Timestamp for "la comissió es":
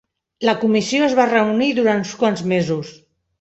0.47-1.13